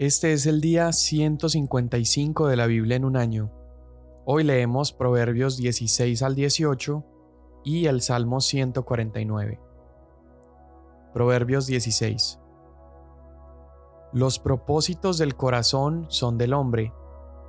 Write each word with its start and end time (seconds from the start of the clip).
Este 0.00 0.32
es 0.32 0.46
el 0.46 0.62
día 0.62 0.94
155 0.94 2.46
de 2.46 2.56
la 2.56 2.64
Biblia 2.64 2.96
en 2.96 3.04
un 3.04 3.18
año. 3.18 3.52
Hoy 4.24 4.44
leemos 4.44 4.94
Proverbios 4.94 5.58
16 5.58 6.22
al 6.22 6.34
18 6.34 7.04
y 7.64 7.84
el 7.84 8.00
Salmo 8.00 8.40
149. 8.40 9.60
Proverbios 11.12 11.66
16. 11.66 12.40
Los 14.14 14.38
propósitos 14.38 15.18
del 15.18 15.36
corazón 15.36 16.06
son 16.08 16.38
del 16.38 16.54
hombre, 16.54 16.94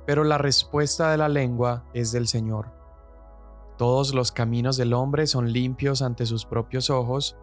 pero 0.04 0.22
la 0.22 0.36
respuesta 0.36 1.10
de 1.10 1.16
la 1.16 1.30
lengua 1.30 1.88
es 1.94 2.12
del 2.12 2.28
Señor. 2.28 2.70
Todos 3.78 4.12
los 4.12 4.30
caminos 4.30 4.76
del 4.76 4.92
hombre 4.92 5.26
son 5.26 5.54
limpios 5.54 6.02
ante 6.02 6.26
sus 6.26 6.44
propios 6.44 6.90
ojos, 6.90 7.34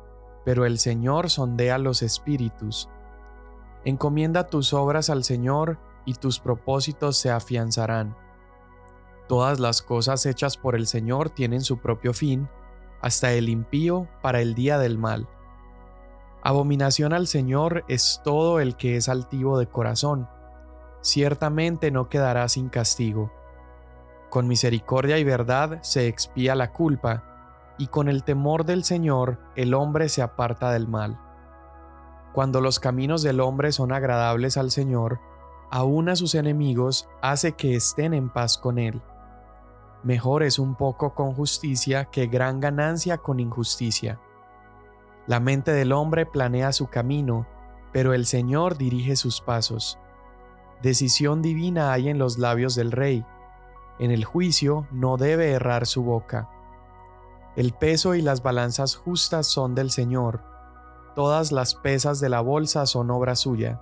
pero 0.45 0.67
el 0.67 0.77
Señor 0.77 1.31
sondea 1.31 1.79
los 1.79 2.03
espíritus 2.03 2.89
Encomienda 3.85 4.47
tus 4.47 4.73
obras 4.73 5.09
al 5.09 5.23
Señor 5.23 5.77
y 6.05 6.13
tus 6.13 6.39
propósitos 6.39 7.17
se 7.17 7.31
afianzarán. 7.31 8.15
Todas 9.27 9.59
las 9.59 9.81
cosas 9.81 10.25
hechas 10.25 10.57
por 10.57 10.75
el 10.75 10.87
Señor 10.87 11.29
tienen 11.29 11.61
su 11.61 11.77
propio 11.77 12.13
fin, 12.13 12.49
hasta 13.01 13.31
el 13.31 13.47
impío 13.47 14.07
para 14.21 14.41
el 14.41 14.55
día 14.55 14.77
del 14.79 14.97
mal. 14.97 15.27
Abominación 16.41 17.13
al 17.13 17.27
Señor 17.27 17.85
es 17.87 18.21
todo 18.23 18.59
el 18.59 18.75
que 18.75 18.95
es 18.95 19.07
altivo 19.07 19.59
de 19.59 19.67
corazón. 19.67 20.27
Ciertamente 21.01 21.91
no 21.91 22.09
quedará 22.09 22.47
sin 22.49 22.69
castigo. 22.69 23.31
Con 24.29 24.47
misericordia 24.47 25.17
y 25.17 25.23
verdad 25.23 25.79
se 25.81 26.07
expía 26.07 26.55
la 26.55 26.71
culpa, 26.73 27.75
y 27.77 27.87
con 27.87 28.09
el 28.09 28.23
temor 28.23 28.65
del 28.65 28.83
Señor 28.83 29.39
el 29.55 29.73
hombre 29.73 30.09
se 30.09 30.21
aparta 30.21 30.71
del 30.71 30.87
mal. 30.87 31.19
Cuando 32.33 32.61
los 32.61 32.79
caminos 32.79 33.23
del 33.23 33.39
hombre 33.39 33.71
son 33.71 33.91
agradables 33.91 34.57
al 34.57 34.69
Señor, 34.69 35.19
aun 35.71 36.09
a 36.09 36.15
sus 36.15 36.35
enemigos 36.35 37.09
hace 37.21 37.53
que 37.53 37.75
estén 37.75 38.13
en 38.13 38.29
paz 38.29 38.57
con 38.57 38.77
Él. 38.77 39.01
Mejor 40.03 40.43
es 40.43 40.59
un 40.59 40.75
poco 40.75 41.13
con 41.15 41.33
justicia 41.33 42.05
que 42.05 42.27
gran 42.27 42.59
ganancia 42.59 43.17
con 43.17 43.39
injusticia. 43.39 44.19
La 45.27 45.39
mente 45.39 45.71
del 45.71 45.91
hombre 45.91 46.25
planea 46.25 46.71
su 46.71 46.87
camino, 46.87 47.47
pero 47.91 48.13
el 48.13 48.25
Señor 48.25 48.77
dirige 48.77 49.15
sus 49.15 49.41
pasos. 49.41 49.99
Decisión 50.81 51.41
divina 51.41 51.91
hay 51.91 52.09
en 52.09 52.19
los 52.19 52.37
labios 52.37 52.75
del 52.75 52.91
rey. 52.91 53.25
En 53.97 54.11
el 54.11 54.23
juicio 54.23 54.87
no 54.91 55.17
debe 55.17 55.51
errar 55.51 55.85
su 55.85 56.03
boca. 56.03 56.49
El 57.55 57.73
peso 57.73 58.15
y 58.15 58.21
las 58.21 58.41
balanzas 58.41 58.95
justas 58.95 59.47
son 59.47 59.75
del 59.75 59.91
Señor 59.91 60.48
todas 61.19 61.51
las 61.51 61.75
pesas 61.75 62.21
de 62.21 62.29
la 62.29 62.39
bolsa 62.39 62.85
son 62.85 63.11
obra 63.11 63.35
suya. 63.35 63.81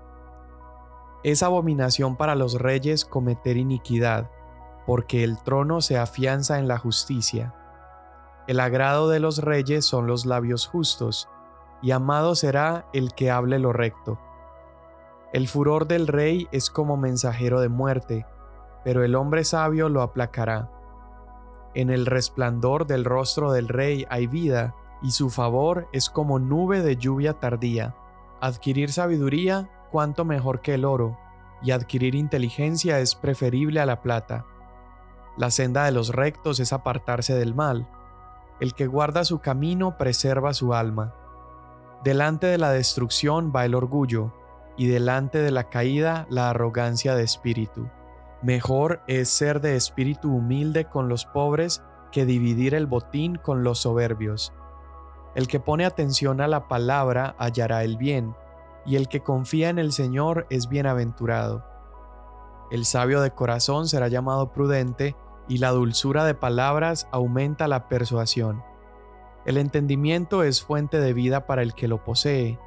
Es 1.24 1.44
abominación 1.44 2.16
para 2.16 2.34
los 2.34 2.56
reyes 2.60 3.06
cometer 3.06 3.58
iniquidad, 3.58 4.32
porque 4.88 5.24
el 5.24 5.38
trono 5.44 5.82
se 5.82 6.00
afianza 6.00 6.58
en 6.58 6.68
la 6.68 6.80
justicia. 6.80 7.54
El 8.48 8.60
agrado 8.60 9.08
de 9.08 9.20
los 9.20 9.44
reyes 9.44 9.86
son 9.86 10.08
los 10.08 10.26
labios 10.26 10.66
justos, 10.66 11.30
y 11.84 11.92
amado 11.92 12.34
será 12.34 12.88
el 12.92 13.14
que 13.14 13.30
hable 13.30 13.60
lo 13.60 13.72
recto. 13.72 14.18
El 15.32 15.48
furor 15.48 15.88
del 15.88 16.08
rey 16.08 16.48
es 16.52 16.72
como 16.72 16.98
mensajero 16.98 17.60
de 17.62 17.70
muerte, 17.70 18.26
pero 18.84 19.04
el 19.04 19.14
hombre 19.14 19.44
sabio 19.44 19.90
lo 19.90 20.02
aplacará. 20.02 20.72
En 21.76 21.92
el 21.92 22.08
resplandor 22.08 22.88
del 22.88 23.06
rostro 23.06 23.52
del 23.52 23.68
rey 23.68 24.08
hay 24.10 24.26
vida, 24.26 24.74
y 25.02 25.12
su 25.12 25.30
favor 25.30 25.88
es 25.92 26.10
como 26.10 26.40
nube 26.40 26.82
de 26.82 26.98
lluvia 26.98 27.34
tardía. 27.34 27.96
Adquirir 28.42 28.92
sabiduría, 28.92 29.70
cuanto 29.92 30.26
mejor 30.26 30.62
que 30.62 30.74
el 30.74 30.86
oro, 30.86 31.18
y 31.62 31.72
adquirir 31.72 32.16
inteligencia 32.16 33.00
es 33.00 33.16
preferible 33.16 33.80
a 33.80 33.86
la 33.86 34.02
plata. 34.02 34.46
La 35.38 35.52
senda 35.52 35.86
de 35.86 35.92
los 35.92 36.10
rectos 36.10 36.60
es 36.60 36.74
apartarse 36.74 37.36
del 37.36 37.54
mal. 37.54 37.88
El 38.60 38.74
que 38.74 38.88
guarda 38.88 39.24
su 39.24 39.40
camino 39.40 39.98
preserva 39.98 40.54
su 40.54 40.74
alma. 40.74 41.14
Delante 42.04 42.48
de 42.48 42.58
la 42.58 42.72
destrucción 42.72 43.52
va 43.56 43.66
el 43.66 43.76
orgullo, 43.76 44.34
y 44.78 44.88
delante 44.88 45.40
de 45.40 45.52
la 45.52 45.70
caída 45.70 46.28
la 46.30 46.50
arrogancia 46.50 47.16
de 47.16 47.24
espíritu. 47.24 47.90
Mejor 48.44 49.02
es 49.08 49.30
ser 49.30 49.62
de 49.62 49.76
espíritu 49.76 50.32
humilde 50.32 50.86
con 50.86 51.10
los 51.10 51.26
pobres 51.26 51.82
que 52.12 52.26
dividir 52.26 52.76
el 52.76 52.86
botín 52.86 53.36
con 53.36 53.64
los 53.64 53.80
soberbios. 53.80 54.54
El 55.38 55.48
que 55.48 55.60
pone 55.60 55.86
atención 55.86 56.42
a 56.42 56.48
la 56.48 56.68
palabra 56.68 57.36
hallará 57.38 57.84
el 57.84 57.96
bien, 57.96 58.36
y 58.88 58.96
el 58.96 59.08
que 59.08 59.22
confía 59.22 59.70
en 59.70 59.78
el 59.78 59.92
Señor 59.92 60.48
es 60.50 60.68
bienaventurado. 60.68 61.64
El 62.72 62.86
sabio 62.86 63.22
de 63.22 63.30
corazón 63.30 63.88
será 63.88 64.08
llamado 64.08 64.52
prudente, 64.52 65.16
y 65.48 65.60
la 65.60 65.70
dulzura 65.70 66.26
de 66.26 66.34
palabras 66.34 67.08
aumenta 67.12 67.68
la 67.68 67.88
persuasión. 67.88 68.64
El 69.46 69.58
entendimiento 69.58 70.42
es 70.42 70.64
fuente 70.64 71.00
de 71.00 71.14
vida 71.14 71.46
para 71.46 71.62
el 71.62 71.76
que 71.76 71.88
lo 71.88 72.04
posee, 72.04 72.58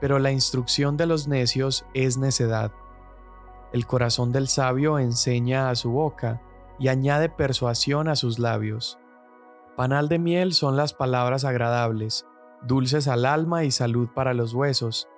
pero 0.00 0.18
la 0.18 0.32
instrucción 0.32 0.96
de 0.96 1.04
los 1.04 1.28
necios 1.28 1.84
es 1.92 2.16
necedad. 2.16 2.72
El 3.70 3.86
corazón 3.86 4.32
del 4.32 4.48
sabio 4.48 4.98
enseña 4.98 5.68
a 5.68 5.74
su 5.74 5.90
boca, 5.90 6.40
y 6.78 6.88
añade 6.88 7.28
persuasión 7.28 8.08
a 8.08 8.16
sus 8.16 8.38
labios. 8.38 8.98
Panal 9.76 10.08
de 10.08 10.20
miel 10.20 10.52
son 10.52 10.76
las 10.76 10.94
palabras 10.94 11.44
agradables, 11.44 12.28
dulces 12.62 13.08
al 13.08 13.26
alma 13.26 13.64
y 13.64 13.72
salud 13.72 14.08
para 14.14 14.32
los 14.32 14.54
huesos. 14.54 15.08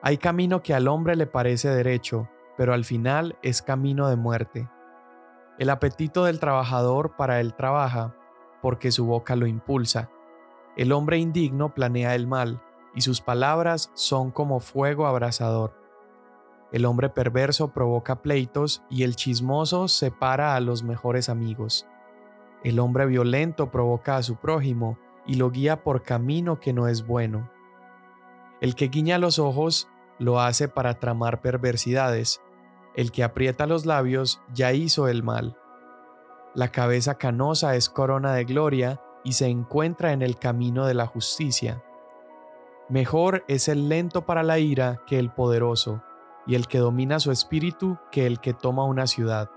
Hay 0.00 0.16
camino 0.16 0.62
que 0.62 0.74
al 0.74 0.86
hombre 0.86 1.16
le 1.16 1.26
parece 1.26 1.70
derecho, 1.70 2.28
pero 2.56 2.72
al 2.72 2.84
final 2.84 3.36
es 3.42 3.62
camino 3.62 4.08
de 4.08 4.14
muerte. 4.14 4.70
El 5.58 5.70
apetito 5.70 6.24
del 6.24 6.38
trabajador 6.38 7.16
para 7.16 7.40
él 7.40 7.54
trabaja, 7.54 8.14
porque 8.62 8.92
su 8.92 9.06
boca 9.06 9.34
lo 9.34 9.48
impulsa. 9.48 10.08
El 10.76 10.92
hombre 10.92 11.18
indigno 11.18 11.74
planea 11.74 12.14
el 12.14 12.28
mal, 12.28 12.62
y 12.94 13.00
sus 13.00 13.20
palabras 13.20 13.90
son 13.94 14.30
como 14.30 14.60
fuego 14.60 15.08
abrasador. 15.08 15.74
El 16.70 16.84
hombre 16.84 17.08
perverso 17.08 17.72
provoca 17.72 18.22
pleitos, 18.22 18.84
y 18.88 19.02
el 19.02 19.16
chismoso 19.16 19.88
separa 19.88 20.54
a 20.54 20.60
los 20.60 20.84
mejores 20.84 21.28
amigos. 21.28 21.88
El 22.62 22.78
hombre 22.78 23.06
violento 23.06 23.70
provoca 23.70 24.16
a 24.16 24.22
su 24.22 24.36
prójimo 24.36 24.98
y 25.26 25.34
lo 25.34 25.50
guía 25.50 25.82
por 25.82 26.02
camino 26.02 26.60
que 26.60 26.72
no 26.72 26.88
es 26.88 27.06
bueno. 27.06 27.50
El 28.60 28.74
que 28.74 28.88
guiña 28.88 29.18
los 29.18 29.38
ojos 29.38 29.88
lo 30.18 30.40
hace 30.40 30.68
para 30.68 30.98
tramar 30.98 31.40
perversidades. 31.40 32.42
El 32.94 33.12
que 33.12 33.24
aprieta 33.24 33.66
los 33.66 33.86
labios 33.86 34.42
ya 34.52 34.72
hizo 34.72 35.08
el 35.08 35.22
mal. 35.22 35.56
La 36.54 36.68
cabeza 36.68 37.14
canosa 37.14 37.76
es 37.76 37.88
corona 37.88 38.34
de 38.34 38.44
gloria 38.44 39.00
y 39.24 39.32
se 39.32 39.46
encuentra 39.46 40.12
en 40.12 40.20
el 40.20 40.36
camino 40.36 40.86
de 40.86 40.94
la 40.94 41.06
justicia. 41.06 41.82
Mejor 42.88 43.44
es 43.46 43.68
el 43.68 43.88
lento 43.88 44.26
para 44.26 44.42
la 44.42 44.58
ira 44.58 45.02
que 45.06 45.18
el 45.18 45.30
poderoso, 45.30 46.02
y 46.46 46.56
el 46.56 46.66
que 46.66 46.78
domina 46.78 47.20
su 47.20 47.30
espíritu 47.30 47.98
que 48.10 48.26
el 48.26 48.40
que 48.40 48.52
toma 48.52 48.84
una 48.84 49.06
ciudad. 49.06 49.50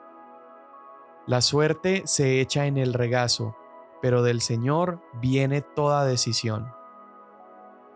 La 1.25 1.39
suerte 1.39 2.03
se 2.05 2.41
echa 2.41 2.65
en 2.65 2.77
el 2.77 2.93
regazo, 2.93 3.55
pero 4.01 4.23
del 4.23 4.41
Señor 4.41 4.99
viene 5.13 5.61
toda 5.61 6.03
decisión. 6.03 6.73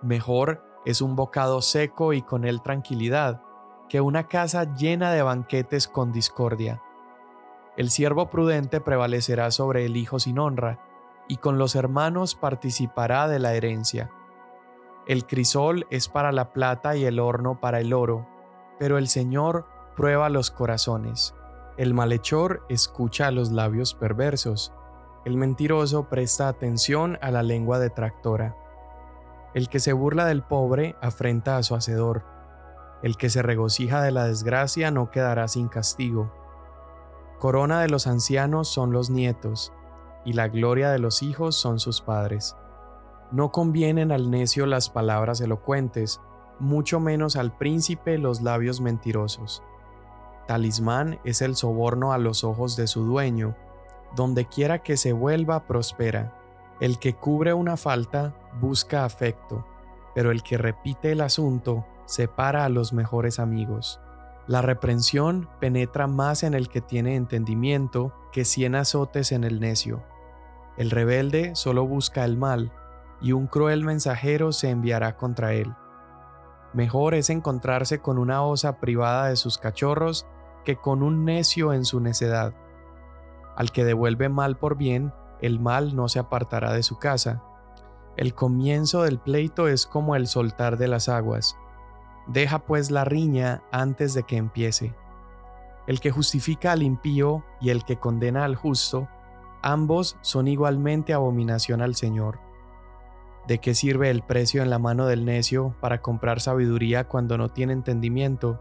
Mejor 0.01 0.63
es 0.85 1.01
un 1.01 1.17
bocado 1.17 1.61
seco 1.61 2.13
y 2.13 2.21
con 2.21 2.45
él 2.45 2.61
tranquilidad, 2.61 3.41
que 3.89 3.99
una 3.99 4.29
casa 4.29 4.73
llena 4.75 5.11
de 5.11 5.23
banquetes 5.23 5.89
con 5.89 6.13
discordia. 6.13 6.81
El 7.75 7.89
siervo 7.89 8.29
prudente 8.29 8.79
prevalecerá 8.79 9.51
sobre 9.51 9.85
el 9.85 9.97
hijo 9.97 10.19
sin 10.19 10.39
honra, 10.39 10.79
y 11.27 11.37
con 11.37 11.57
los 11.57 11.75
hermanos 11.75 12.35
participará 12.35 13.27
de 13.27 13.39
la 13.39 13.53
herencia. 13.53 14.09
El 15.05 15.25
crisol 15.25 15.85
es 15.89 16.07
para 16.07 16.31
la 16.31 16.53
plata 16.53 16.95
y 16.95 17.03
el 17.03 17.19
horno 17.19 17.59
para 17.59 17.81
el 17.81 17.91
oro, 17.91 18.25
pero 18.79 18.97
el 18.97 19.09
Señor 19.09 19.65
prueba 19.97 20.29
los 20.29 20.51
corazones. 20.51 21.35
El 21.77 21.93
malhechor 21.93 22.65
escucha 22.69 23.27
a 23.27 23.31
los 23.31 23.51
labios 23.51 23.93
perversos. 23.93 24.73
El 25.25 25.37
mentiroso 25.37 26.09
presta 26.09 26.47
atención 26.47 27.19
a 27.21 27.29
la 27.29 27.43
lengua 27.43 27.77
detractora. 27.77 28.55
El 29.53 29.69
que 29.69 29.79
se 29.79 29.93
burla 29.93 30.25
del 30.25 30.41
pobre 30.41 30.95
afrenta 31.01 31.57
a 31.57 31.63
su 31.63 31.75
hacedor. 31.75 32.23
El 33.03 33.15
que 33.15 33.29
se 33.29 33.43
regocija 33.43 34.01
de 34.01 34.11
la 34.11 34.25
desgracia 34.25 34.89
no 34.89 35.11
quedará 35.11 35.47
sin 35.47 35.67
castigo. 35.67 36.31
Corona 37.37 37.81
de 37.81 37.89
los 37.89 38.07
ancianos 38.07 38.67
son 38.67 38.91
los 38.91 39.11
nietos, 39.11 39.71
y 40.25 40.33
la 40.33 40.47
gloria 40.47 40.89
de 40.89 40.97
los 40.97 41.21
hijos 41.21 41.55
son 41.55 41.79
sus 41.79 42.01
padres. 42.01 42.55
No 43.31 43.51
convienen 43.51 44.11
al 44.11 44.31
necio 44.31 44.65
las 44.65 44.89
palabras 44.89 45.41
elocuentes, 45.41 46.19
mucho 46.59 46.99
menos 46.99 47.35
al 47.35 47.55
príncipe 47.55 48.17
los 48.17 48.41
labios 48.41 48.81
mentirosos. 48.81 49.61
Talismán 50.47 51.19
es 51.23 51.41
el 51.41 51.55
soborno 51.55 52.13
a 52.13 52.17
los 52.17 52.43
ojos 52.43 52.75
de 52.75 52.87
su 52.87 53.03
dueño. 53.03 53.55
Donde 54.15 54.45
quiera 54.45 54.79
que 54.79 54.97
se 54.97 55.13
vuelva, 55.13 55.67
prospera. 55.67 56.33
El 56.79 56.97
que 56.97 57.13
cubre 57.13 57.53
una 57.53 57.77
falta 57.77 58.33
busca 58.59 59.05
afecto, 59.05 59.65
pero 60.15 60.31
el 60.31 60.41
que 60.41 60.57
repite 60.57 61.11
el 61.11 61.21
asunto 61.21 61.85
separa 62.05 62.65
a 62.65 62.69
los 62.69 62.93
mejores 62.93 63.39
amigos. 63.39 63.99
La 64.47 64.61
reprensión 64.61 65.49
penetra 65.59 66.07
más 66.07 66.43
en 66.43 66.53
el 66.53 66.69
que 66.69 66.81
tiene 66.81 67.15
entendimiento 67.15 68.13
que 68.31 68.45
cien 68.45 68.75
azotes 68.75 69.31
en 69.31 69.43
el 69.43 69.59
necio. 69.59 70.03
El 70.77 70.89
rebelde 70.89 71.55
solo 71.55 71.85
busca 71.85 72.23
el 72.23 72.37
mal, 72.37 72.71
y 73.19 73.33
un 73.33 73.47
cruel 73.47 73.83
mensajero 73.83 74.51
se 74.51 74.69
enviará 74.69 75.17
contra 75.17 75.53
él. 75.53 75.73
Mejor 76.73 77.15
es 77.15 77.29
encontrarse 77.29 77.99
con 77.99 78.17
una 78.17 78.43
osa 78.43 78.79
privada 78.79 79.27
de 79.29 79.35
sus 79.35 79.57
cachorros 79.57 80.27
que 80.63 80.75
con 80.77 81.03
un 81.03 81.25
necio 81.25 81.73
en 81.73 81.85
su 81.85 81.99
necedad. 81.99 82.53
Al 83.55 83.71
que 83.71 83.85
devuelve 83.85 84.29
mal 84.29 84.57
por 84.57 84.77
bien, 84.77 85.13
el 85.41 85.59
mal 85.59 85.95
no 85.95 86.07
se 86.07 86.19
apartará 86.19 86.73
de 86.73 86.83
su 86.83 86.97
casa. 86.97 87.43
El 88.15 88.33
comienzo 88.33 89.03
del 89.03 89.19
pleito 89.19 89.67
es 89.67 89.85
como 89.85 90.15
el 90.15 90.27
soltar 90.27 90.77
de 90.77 90.87
las 90.87 91.09
aguas 91.09 91.57
Deja 92.27 92.59
pues 92.59 92.91
la 92.91 93.05
riña 93.05 93.63
antes 93.71 94.13
de 94.13 94.23
que 94.23 94.35
empiece. 94.35 94.93
El 95.87 96.01
que 96.01 96.11
justifica 96.11 96.73
al 96.73 96.83
impío 96.83 97.45
y 97.61 97.69
el 97.69 97.85
que 97.85 97.97
condena 97.97 98.43
al 98.43 98.55
justo, 98.55 99.07
ambos 99.61 100.17
son 100.21 100.49
igualmente 100.49 101.13
abominación 101.13 101.81
al 101.81 101.95
Señor. 101.95 102.39
¿De 103.47 103.59
qué 103.59 103.73
sirve 103.73 104.09
el 104.09 104.23
precio 104.23 104.61
en 104.61 104.69
la 104.69 104.77
mano 104.77 105.05
del 105.05 105.23
necio 105.23 105.73
para 105.79 106.01
comprar 106.01 106.41
sabiduría 106.41 107.07
cuando 107.07 107.37
no 107.37 107.47
tiene 107.47 107.71
entendimiento? 107.71 108.59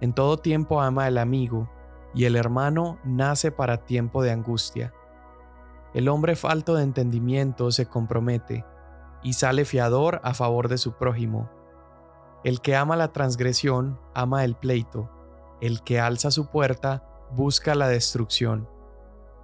En 0.00 0.12
todo 0.12 0.38
tiempo 0.38 0.80
ama 0.80 1.08
el 1.08 1.18
amigo, 1.18 1.70
y 2.14 2.24
el 2.26 2.36
hermano 2.36 2.98
nace 3.04 3.50
para 3.50 3.84
tiempo 3.84 4.22
de 4.22 4.30
angustia. 4.30 4.92
El 5.94 6.08
hombre 6.08 6.36
falto 6.36 6.74
de 6.74 6.84
entendimiento 6.84 7.70
se 7.70 7.86
compromete, 7.86 8.64
y 9.22 9.32
sale 9.32 9.64
fiador 9.64 10.20
a 10.22 10.34
favor 10.34 10.68
de 10.68 10.78
su 10.78 10.92
prójimo. 10.92 11.50
El 12.44 12.60
que 12.60 12.76
ama 12.76 12.96
la 12.96 13.12
transgresión, 13.12 13.98
ama 14.12 14.44
el 14.44 14.54
pleito. 14.54 15.10
El 15.60 15.82
que 15.82 15.98
alza 15.98 16.30
su 16.30 16.50
puerta, 16.50 17.04
busca 17.32 17.74
la 17.74 17.88
destrucción. 17.88 18.68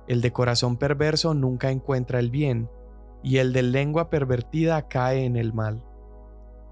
El 0.06 0.20
de 0.20 0.32
corazón 0.32 0.76
perverso 0.76 1.32
nunca 1.34 1.70
encuentra 1.70 2.18
el 2.18 2.30
bien, 2.30 2.68
y 3.22 3.38
el 3.38 3.52
de 3.52 3.62
lengua 3.62 4.10
pervertida 4.10 4.88
cae 4.88 5.24
en 5.24 5.36
el 5.36 5.54
mal. 5.54 5.82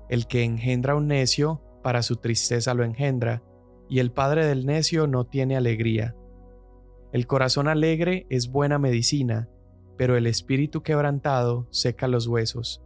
El 0.09 0.27
que 0.27 0.45
engendra 0.45 0.95
un 0.95 1.09
necio, 1.09 1.63
para 1.83 2.03
su 2.03 2.17
tristeza 2.17 2.75
lo 2.75 2.85
engendra, 2.85 3.43
y 3.89 4.01
el 4.01 4.13
padre 4.13 4.47
del 4.47 4.67
necio 4.67 5.07
no 5.07 5.25
tiene 5.25 5.57
alegría. 5.57 6.15
El 7.13 7.27
corazón 7.27 7.69
alegre 7.69 8.27
es 8.29 8.51
buena 8.51 8.79
medicina, 8.79 9.49
pero 9.97 10.17
el 10.17 10.27
espíritu 10.27 10.83
quebrantado 10.83 11.67
seca 11.71 12.07
los 12.07 12.27
huesos. 12.27 12.83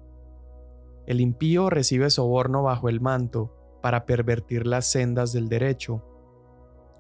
El 1.07 1.21
impío 1.21 1.71
recibe 1.71 2.09
soborno 2.11 2.63
bajo 2.63 2.89
el 2.89 3.01
manto 3.01 3.53
para 3.83 4.07
pervertir 4.07 4.67
las 4.67 4.87
sendas 4.87 5.33
del 5.33 5.49
derecho. 5.49 6.05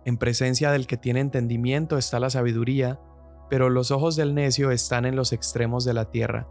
En 0.04 0.18
presencia 0.18 0.72
del 0.72 0.88
que 0.88 0.96
tiene 0.96 1.20
entendimiento 1.20 1.96
está 1.96 2.18
la 2.18 2.28
sabiduría, 2.28 3.00
pero 3.48 3.70
los 3.70 3.92
ojos 3.92 4.16
del 4.16 4.34
necio 4.34 4.72
están 4.72 5.04
en 5.04 5.14
los 5.14 5.32
extremos 5.32 5.84
de 5.84 5.94
la 5.94 6.10
tierra. 6.10 6.48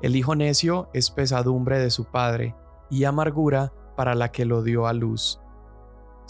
El 0.00 0.16
hijo 0.16 0.34
necio 0.34 0.88
es 0.94 1.10
pesadumbre 1.10 1.78
de 1.78 1.90
su 1.90 2.06
padre 2.06 2.54
y 2.88 3.04
amargura 3.04 3.74
para 3.96 4.14
la 4.14 4.32
que 4.32 4.46
lo 4.46 4.62
dio 4.62 4.86
a 4.86 4.94
luz. 4.94 5.40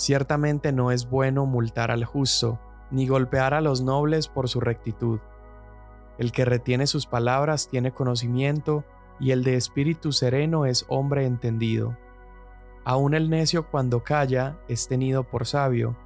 Ciertamente 0.00 0.72
no 0.72 0.92
es 0.92 1.10
bueno 1.10 1.44
multar 1.44 1.90
al 1.90 2.06
justo, 2.06 2.58
ni 2.90 3.06
golpear 3.06 3.52
a 3.52 3.60
los 3.60 3.82
nobles 3.82 4.28
por 4.28 4.48
su 4.48 4.58
rectitud. 4.58 5.20
El 6.16 6.32
que 6.32 6.46
retiene 6.46 6.86
sus 6.86 7.04
palabras 7.04 7.68
tiene 7.68 7.92
conocimiento 7.92 8.82
y 9.20 9.32
el 9.32 9.44
de 9.44 9.56
espíritu 9.56 10.12
sereno 10.12 10.64
es 10.64 10.86
hombre 10.88 11.26
entendido. 11.26 11.98
Aun 12.82 13.12
el 13.12 13.28
necio 13.28 13.70
cuando 13.70 14.02
calla 14.02 14.56
es 14.68 14.88
tenido 14.88 15.24
por 15.24 15.44
sabio, 15.46 15.98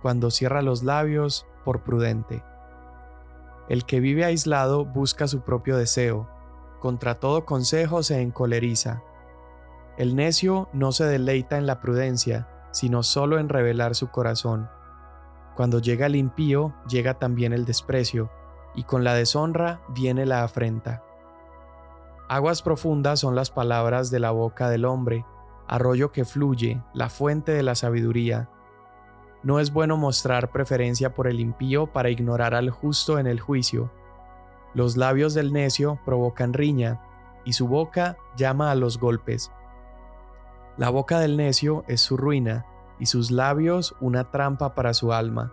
cuando 0.00 0.30
cierra 0.30 0.62
los 0.62 0.82
labios 0.82 1.46
por 1.66 1.82
prudente. 1.82 2.42
El 3.68 3.84
que 3.84 4.00
vive 4.00 4.24
aislado 4.24 4.86
busca 4.86 5.28
su 5.28 5.42
propio 5.42 5.76
deseo, 5.76 6.30
contra 6.80 7.16
todo 7.16 7.44
consejo 7.44 8.02
se 8.02 8.22
encoleriza. 8.22 9.02
El 9.98 10.16
necio 10.16 10.70
no 10.72 10.92
se 10.92 11.04
deleita 11.04 11.58
en 11.58 11.66
la 11.66 11.82
prudencia, 11.82 12.48
sino 12.74 13.04
solo 13.04 13.38
en 13.38 13.48
revelar 13.48 13.94
su 13.94 14.08
corazón. 14.08 14.68
Cuando 15.54 15.78
llega 15.78 16.06
el 16.06 16.16
impío, 16.16 16.74
llega 16.88 17.14
también 17.14 17.52
el 17.52 17.64
desprecio, 17.64 18.30
y 18.74 18.82
con 18.82 19.04
la 19.04 19.14
deshonra 19.14 19.80
viene 19.88 20.26
la 20.26 20.42
afrenta. 20.42 21.04
Aguas 22.28 22.62
profundas 22.62 23.20
son 23.20 23.36
las 23.36 23.50
palabras 23.50 24.10
de 24.10 24.18
la 24.18 24.32
boca 24.32 24.68
del 24.68 24.84
hombre, 24.84 25.24
arroyo 25.68 26.10
que 26.10 26.24
fluye, 26.24 26.82
la 26.92 27.08
fuente 27.08 27.52
de 27.52 27.62
la 27.62 27.76
sabiduría. 27.76 28.50
No 29.44 29.60
es 29.60 29.72
bueno 29.72 29.96
mostrar 29.96 30.50
preferencia 30.50 31.14
por 31.14 31.28
el 31.28 31.38
impío 31.38 31.92
para 31.92 32.10
ignorar 32.10 32.54
al 32.54 32.70
justo 32.70 33.20
en 33.20 33.28
el 33.28 33.38
juicio. 33.38 33.92
Los 34.74 34.96
labios 34.96 35.34
del 35.34 35.52
necio 35.52 36.00
provocan 36.04 36.52
riña, 36.52 37.00
y 37.44 37.52
su 37.52 37.68
boca 37.68 38.16
llama 38.36 38.72
a 38.72 38.74
los 38.74 38.98
golpes. 38.98 39.52
La 40.76 40.90
boca 40.90 41.20
del 41.20 41.36
necio 41.36 41.84
es 41.86 42.00
su 42.00 42.16
ruina, 42.16 42.66
y 42.98 43.06
sus 43.06 43.30
labios 43.30 43.94
una 44.00 44.30
trampa 44.32 44.74
para 44.74 44.92
su 44.92 45.12
alma. 45.12 45.52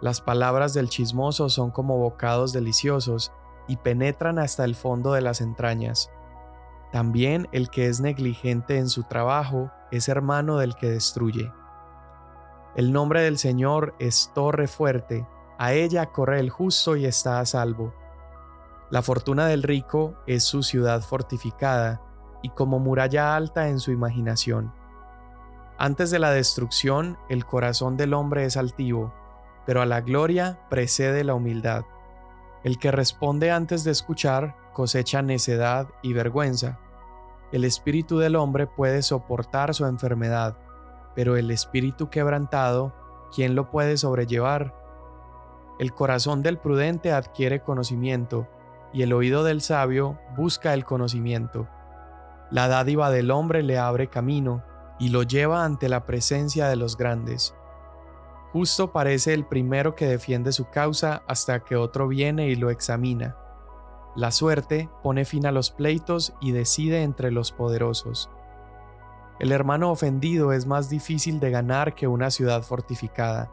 Las 0.00 0.22
palabras 0.22 0.72
del 0.72 0.88
chismoso 0.88 1.50
son 1.50 1.70
como 1.70 1.98
bocados 1.98 2.52
deliciosos, 2.52 3.32
y 3.68 3.76
penetran 3.76 4.38
hasta 4.38 4.64
el 4.64 4.74
fondo 4.74 5.12
de 5.12 5.20
las 5.20 5.40
entrañas. 5.42 6.10
También 6.90 7.48
el 7.52 7.68
que 7.68 7.88
es 7.88 8.00
negligente 8.00 8.78
en 8.78 8.88
su 8.88 9.02
trabajo 9.02 9.70
es 9.90 10.08
hermano 10.08 10.56
del 10.56 10.74
que 10.74 10.90
destruye. 10.90 11.52
El 12.76 12.92
nombre 12.92 13.22
del 13.22 13.36
Señor 13.36 13.94
es 13.98 14.30
torre 14.34 14.68
fuerte, 14.68 15.26
a 15.58 15.74
ella 15.74 16.06
corre 16.06 16.40
el 16.40 16.50
justo 16.50 16.96
y 16.96 17.04
está 17.04 17.40
a 17.40 17.46
salvo. 17.46 17.94
La 18.90 19.02
fortuna 19.02 19.46
del 19.46 19.62
rico 19.62 20.14
es 20.26 20.44
su 20.44 20.62
ciudad 20.62 21.02
fortificada 21.02 22.00
y 22.44 22.50
como 22.50 22.78
muralla 22.78 23.34
alta 23.34 23.68
en 23.68 23.80
su 23.80 23.90
imaginación. 23.90 24.70
Antes 25.78 26.10
de 26.10 26.18
la 26.18 26.30
destrucción 26.30 27.16
el 27.30 27.46
corazón 27.46 27.96
del 27.96 28.12
hombre 28.12 28.44
es 28.44 28.58
altivo, 28.58 29.14
pero 29.64 29.80
a 29.80 29.86
la 29.86 30.02
gloria 30.02 30.60
precede 30.68 31.24
la 31.24 31.34
humildad. 31.34 31.86
El 32.62 32.78
que 32.78 32.90
responde 32.90 33.50
antes 33.50 33.82
de 33.82 33.92
escuchar 33.92 34.56
cosecha 34.74 35.22
necedad 35.22 35.88
y 36.02 36.12
vergüenza. 36.12 36.78
El 37.50 37.64
espíritu 37.64 38.18
del 38.18 38.36
hombre 38.36 38.66
puede 38.66 39.00
soportar 39.00 39.74
su 39.74 39.86
enfermedad, 39.86 40.58
pero 41.14 41.36
el 41.36 41.50
espíritu 41.50 42.10
quebrantado, 42.10 42.92
¿quién 43.34 43.54
lo 43.54 43.70
puede 43.70 43.96
sobrellevar? 43.96 44.74
El 45.78 45.94
corazón 45.94 46.42
del 46.42 46.58
prudente 46.58 47.10
adquiere 47.10 47.62
conocimiento, 47.62 48.46
y 48.92 49.02
el 49.02 49.14
oído 49.14 49.44
del 49.44 49.62
sabio 49.62 50.18
busca 50.36 50.74
el 50.74 50.84
conocimiento. 50.84 51.68
La 52.54 52.68
dádiva 52.68 53.10
del 53.10 53.32
hombre 53.32 53.64
le 53.64 53.78
abre 53.78 54.06
camino, 54.06 54.62
y 55.00 55.08
lo 55.08 55.24
lleva 55.24 55.64
ante 55.64 55.88
la 55.88 56.06
presencia 56.06 56.68
de 56.68 56.76
los 56.76 56.96
grandes. 56.96 57.52
Justo 58.52 58.92
parece 58.92 59.34
el 59.34 59.44
primero 59.44 59.96
que 59.96 60.06
defiende 60.06 60.52
su 60.52 60.70
causa 60.70 61.24
hasta 61.26 61.64
que 61.64 61.74
otro 61.74 62.06
viene 62.06 62.50
y 62.50 62.54
lo 62.54 62.70
examina. 62.70 63.36
La 64.14 64.30
suerte 64.30 64.88
pone 65.02 65.24
fin 65.24 65.46
a 65.46 65.50
los 65.50 65.72
pleitos 65.72 66.32
y 66.40 66.52
decide 66.52 67.02
entre 67.02 67.32
los 67.32 67.50
poderosos. 67.50 68.30
El 69.40 69.50
hermano 69.50 69.90
ofendido 69.90 70.52
es 70.52 70.64
más 70.64 70.88
difícil 70.88 71.40
de 71.40 71.50
ganar 71.50 71.96
que 71.96 72.06
una 72.06 72.30
ciudad 72.30 72.62
fortificada, 72.62 73.50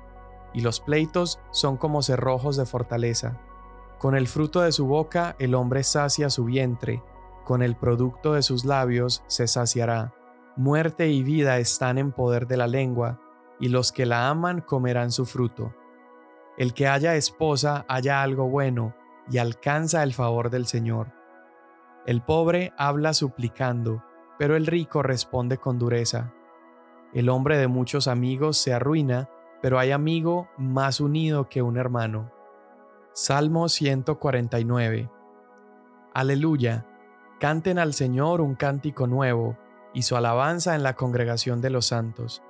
y 0.53 0.61
los 0.61 0.79
pleitos 0.79 1.39
son 1.49 1.75
como 1.75 2.03
cerrojos 2.03 2.55
de 2.55 2.67
fortaleza. 2.67 3.39
Con 3.97 4.15
el 4.15 4.27
fruto 4.27 4.61
de 4.61 4.71
su 4.71 4.85
boca 4.85 5.35
el 5.39 5.55
hombre 5.55 5.81
sacia 5.81 6.29
su 6.29 6.45
vientre, 6.45 7.01
con 7.43 7.61
el 7.61 7.75
producto 7.75 8.33
de 8.33 8.41
sus 8.41 8.65
labios 8.65 9.23
se 9.27 9.47
saciará. 9.47 10.13
Muerte 10.55 11.09
y 11.09 11.23
vida 11.23 11.57
están 11.57 11.97
en 11.97 12.11
poder 12.11 12.47
de 12.47 12.57
la 12.57 12.67
lengua, 12.67 13.19
y 13.59 13.69
los 13.69 13.91
que 13.91 14.05
la 14.05 14.29
aman 14.29 14.61
comerán 14.61 15.11
su 15.11 15.25
fruto. 15.25 15.73
El 16.57 16.73
que 16.73 16.87
haya 16.87 17.15
esposa 17.15 17.85
haya 17.87 18.21
algo 18.21 18.49
bueno 18.49 18.95
y 19.29 19.37
alcanza 19.37 20.03
el 20.03 20.13
favor 20.13 20.49
del 20.49 20.65
Señor. 20.65 21.13
El 22.05 22.21
pobre 22.21 22.73
habla 22.77 23.13
suplicando, 23.13 24.03
pero 24.37 24.55
el 24.55 24.65
rico 24.65 25.03
responde 25.03 25.57
con 25.57 25.77
dureza. 25.77 26.33
El 27.13 27.29
hombre 27.29 27.57
de 27.57 27.67
muchos 27.67 28.07
amigos 28.07 28.57
se 28.57 28.73
arruina, 28.73 29.29
pero 29.61 29.77
hay 29.77 29.91
amigo 29.91 30.49
más 30.57 30.99
unido 30.99 31.47
que 31.47 31.61
un 31.61 31.77
hermano. 31.77 32.31
Salmo 33.13 33.69
149 33.69 35.09
Aleluya. 36.13 36.85
Canten 37.41 37.79
al 37.79 37.95
Señor 37.95 38.39
un 38.39 38.53
cántico 38.53 39.07
nuevo, 39.07 39.57
y 39.95 40.03
su 40.03 40.15
alabanza 40.15 40.75
en 40.75 40.83
la 40.83 40.95
congregación 40.95 41.59
de 41.59 41.71
los 41.71 41.87
santos. 41.87 42.43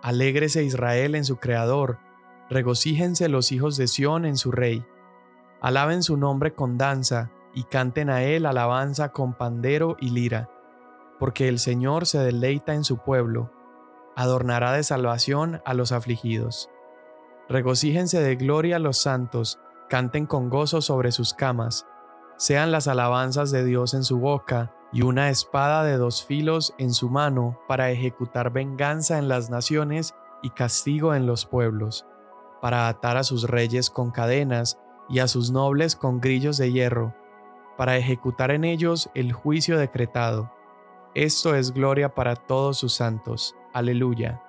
Alégrese 0.00 0.64
Israel 0.64 1.14
en 1.14 1.26
su 1.26 1.36
Creador, 1.36 1.98
regocíjense 2.48 3.28
los 3.28 3.52
hijos 3.52 3.76
de 3.76 3.86
Sión 3.86 4.24
en 4.24 4.38
su 4.38 4.50
Rey. 4.50 4.82
Alaben 5.60 6.02
su 6.02 6.16
nombre 6.16 6.54
con 6.54 6.78
danza, 6.78 7.32
y 7.52 7.64
canten 7.64 8.08
a 8.08 8.22
él 8.22 8.46
alabanza 8.46 9.10
con 9.10 9.34
pandero 9.34 9.98
y 10.00 10.08
lira, 10.08 10.48
porque 11.18 11.46
el 11.46 11.58
Señor 11.58 12.06
se 12.06 12.18
deleita 12.18 12.72
en 12.72 12.84
su 12.84 12.96
pueblo. 12.96 13.52
adornará 14.16 14.72
de 14.72 14.84
salvación 14.84 15.60
a 15.66 15.74
los 15.74 15.92
afligidos. 15.92 16.70
Regocíjense 17.50 18.22
de 18.22 18.36
gloria 18.36 18.78
los 18.78 18.96
santos, 19.02 19.60
canten 19.90 20.24
con 20.24 20.48
gozo 20.48 20.80
sobre 20.80 21.12
sus 21.12 21.34
camas, 21.34 21.86
sean 22.36 22.72
las 22.72 22.88
alabanzas 22.88 23.50
de 23.50 23.64
Dios 23.64 23.94
en 23.94 24.04
su 24.04 24.18
boca 24.18 24.74
y 24.92 25.02
una 25.02 25.28
espada 25.28 25.82
de 25.82 25.96
dos 25.96 26.24
filos 26.24 26.74
en 26.78 26.92
su 26.92 27.10
mano 27.10 27.58
para 27.66 27.90
ejecutar 27.90 28.52
venganza 28.52 29.18
en 29.18 29.28
las 29.28 29.50
naciones 29.50 30.14
y 30.42 30.50
castigo 30.50 31.14
en 31.14 31.26
los 31.26 31.46
pueblos, 31.46 32.06
para 32.60 32.88
atar 32.88 33.16
a 33.16 33.24
sus 33.24 33.48
reyes 33.48 33.90
con 33.90 34.10
cadenas 34.10 34.78
y 35.08 35.18
a 35.18 35.28
sus 35.28 35.50
nobles 35.50 35.96
con 35.96 36.20
grillos 36.20 36.58
de 36.58 36.70
hierro, 36.70 37.14
para 37.76 37.96
ejecutar 37.96 38.50
en 38.50 38.64
ellos 38.64 39.10
el 39.14 39.32
juicio 39.32 39.78
decretado. 39.78 40.52
Esto 41.14 41.54
es 41.54 41.72
gloria 41.72 42.14
para 42.14 42.36
todos 42.36 42.78
sus 42.78 42.94
santos. 42.94 43.56
Aleluya. 43.72 44.42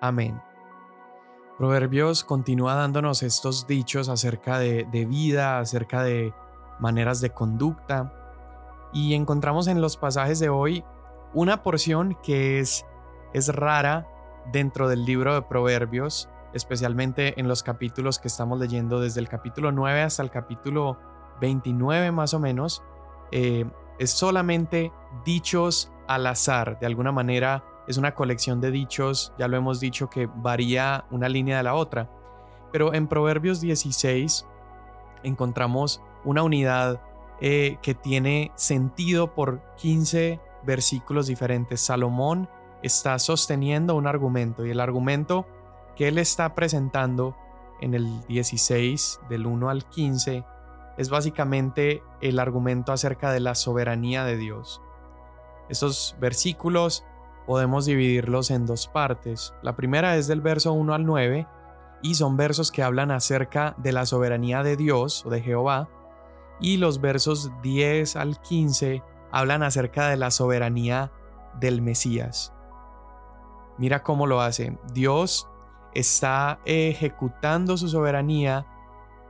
Amén. 0.00 0.40
Proverbios 1.58 2.24
continúa 2.24 2.74
dándonos 2.74 3.22
estos 3.22 3.66
dichos 3.66 4.08
acerca 4.08 4.58
de, 4.58 4.86
de 4.90 5.04
vida, 5.04 5.58
acerca 5.58 6.02
de 6.02 6.32
maneras 6.80 7.20
de 7.20 7.30
conducta, 7.30 8.12
y 8.92 9.14
encontramos 9.14 9.68
en 9.68 9.80
los 9.80 9.96
pasajes 9.96 10.38
de 10.40 10.48
hoy 10.48 10.84
una 11.32 11.62
porción 11.62 12.16
que 12.22 12.58
es, 12.58 12.84
es 13.32 13.54
rara 13.54 14.08
dentro 14.52 14.88
del 14.88 15.04
libro 15.04 15.34
de 15.34 15.42
Proverbios, 15.42 16.28
especialmente 16.52 17.38
en 17.38 17.46
los 17.46 17.62
capítulos 17.62 18.18
que 18.18 18.28
estamos 18.28 18.58
leyendo 18.58 19.00
desde 19.00 19.20
el 19.20 19.28
capítulo 19.28 19.70
9 19.70 20.02
hasta 20.02 20.22
el 20.22 20.30
capítulo 20.30 20.98
29 21.40 22.10
más 22.10 22.34
o 22.34 22.40
menos, 22.40 22.82
eh, 23.30 23.64
es 23.98 24.10
solamente 24.10 24.92
dichos 25.24 25.92
al 26.08 26.26
azar, 26.26 26.78
de 26.80 26.86
alguna 26.86 27.12
manera 27.12 27.64
es 27.86 27.96
una 27.96 28.14
colección 28.14 28.60
de 28.60 28.70
dichos, 28.70 29.32
ya 29.38 29.46
lo 29.46 29.56
hemos 29.56 29.78
dicho 29.80 30.10
que 30.10 30.26
varía 30.26 31.04
una 31.10 31.28
línea 31.28 31.58
de 31.58 31.62
la 31.62 31.74
otra, 31.74 32.10
pero 32.72 32.94
en 32.94 33.06
Proverbios 33.06 33.60
16 33.60 34.46
encontramos 35.22 36.02
una 36.24 36.42
unidad 36.42 37.00
eh, 37.40 37.78
que 37.82 37.94
tiene 37.94 38.52
sentido 38.54 39.34
por 39.34 39.62
15 39.76 40.40
versículos 40.62 41.26
diferentes. 41.26 41.80
Salomón 41.80 42.48
está 42.82 43.18
sosteniendo 43.18 43.94
un 43.94 44.06
argumento 44.06 44.66
y 44.66 44.70
el 44.70 44.80
argumento 44.80 45.46
que 45.96 46.08
él 46.08 46.18
está 46.18 46.54
presentando 46.54 47.36
en 47.80 47.94
el 47.94 48.26
16 48.26 49.20
del 49.28 49.46
1 49.46 49.70
al 49.70 49.88
15 49.88 50.44
es 50.98 51.08
básicamente 51.08 52.02
el 52.20 52.38
argumento 52.38 52.92
acerca 52.92 53.32
de 53.32 53.40
la 53.40 53.54
soberanía 53.54 54.24
de 54.24 54.36
Dios. 54.36 54.82
Estos 55.70 56.16
versículos 56.20 57.04
podemos 57.46 57.86
dividirlos 57.86 58.50
en 58.50 58.66
dos 58.66 58.86
partes. 58.86 59.54
La 59.62 59.76
primera 59.76 60.16
es 60.16 60.26
del 60.26 60.42
verso 60.42 60.72
1 60.74 60.92
al 60.92 61.06
9 61.06 61.46
y 62.02 62.14
son 62.16 62.36
versos 62.36 62.70
que 62.70 62.82
hablan 62.82 63.10
acerca 63.10 63.74
de 63.78 63.92
la 63.92 64.04
soberanía 64.04 64.62
de 64.62 64.76
Dios 64.76 65.24
o 65.24 65.30
de 65.30 65.40
Jehová 65.40 65.88
y 66.60 66.76
los 66.76 67.00
versos 67.00 67.50
10 67.62 68.16
al 68.16 68.40
15 68.40 69.02
hablan 69.32 69.62
acerca 69.62 70.08
de 70.08 70.16
la 70.16 70.30
soberanía 70.30 71.10
del 71.58 71.82
Mesías. 71.82 72.52
Mira 73.78 74.02
cómo 74.02 74.26
lo 74.26 74.40
hace. 74.40 74.78
Dios 74.92 75.48
está 75.94 76.60
ejecutando 76.64 77.76
su 77.76 77.88
soberanía 77.88 78.66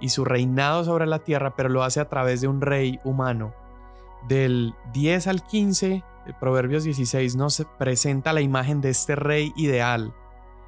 y 0.01 0.09
su 0.09 0.25
reinado 0.25 0.85
sobre 0.85 1.07
la 1.07 1.21
tierra, 1.21 1.55
pero 1.57 1.69
lo 1.69 1.83
hace 1.83 2.01
a 2.01 2.09
través 2.09 2.41
de 2.41 2.49
un 2.49 2.61
rey 2.61 2.99
humano. 3.05 3.55
Del 4.29 4.75
10 4.93 5.27
al 5.29 5.43
15, 5.43 6.05
el 6.27 6.35
Proverbios 6.35 6.85
16 6.85 7.37
nos 7.37 7.65
presenta 7.79 8.33
la 8.33 8.41
imagen 8.41 8.81
de 8.81 8.91
este 8.91 9.15
rey 9.15 9.53
ideal 9.57 10.15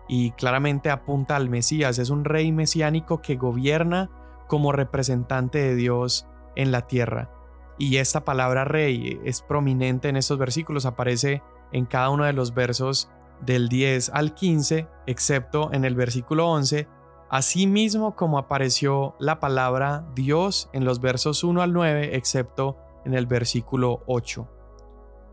y 0.09 0.31
claramente 0.33 0.91
apunta 0.91 1.37
al 1.37 1.51
Mesías. 1.51 1.99
Es 1.99 2.11
un 2.11 2.25
rey 2.25 2.53
mesiánico 2.53 3.21
que 3.21 3.37
gobierna 3.37 4.11
como 4.49 4.73
representante 4.73 5.59
de 5.59 5.75
Dios 5.75 6.27
en 6.57 6.73
la 6.73 6.87
tierra. 6.87 7.31
Y 7.79 7.97
esta 7.97 8.25
palabra 8.25 8.65
rey 8.65 9.21
es 9.25 9.43
prominente 9.43 10.09
en 10.09 10.17
estos 10.17 10.39
versículos, 10.39 10.87
aparece 10.87 11.43
en 11.73 11.87
cada 11.87 12.11
uno 12.11 12.25
de 12.25 12.33
los 12.33 12.55
versos 12.55 13.11
del 13.41 13.69
10 13.69 14.11
al 14.11 14.35
15, 14.35 14.87
excepto 15.07 15.73
en 15.73 15.85
el 15.85 15.95
versículo 15.95 16.49
11, 16.49 16.87
así 17.31 17.67
mismo 17.67 18.15
como 18.15 18.39
apareció 18.39 19.17
la 19.19 19.41
palabra 19.41 20.07
Dios 20.15 20.71
en 20.73 20.85
los 20.85 21.01
versos 21.01 21.43
1 21.43 21.61
al 21.63 21.73
9, 21.73 22.17
excepto 22.17 22.77
en 23.05 23.15
el 23.15 23.27
versículo 23.27 24.03
8. 24.07 24.49